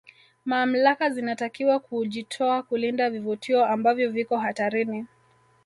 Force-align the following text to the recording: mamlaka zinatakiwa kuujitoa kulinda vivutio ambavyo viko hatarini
mamlaka 0.45 1.09
zinatakiwa 1.09 1.79
kuujitoa 1.79 2.63
kulinda 2.63 3.09
vivutio 3.09 3.65
ambavyo 3.65 4.11
viko 4.11 4.37
hatarini 4.37 5.05